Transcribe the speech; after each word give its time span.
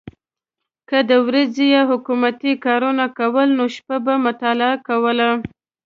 که 0.89 0.97
د 1.09 1.11
ورځې 1.27 1.65
یې 1.73 1.81
حکومتي 1.91 2.51
کارونه 2.65 3.05
کول 3.19 3.47
نو 3.57 3.65
شپه 3.75 3.97
به 4.05 4.13
مطالعه 4.27 4.75
کوله. 4.87 5.29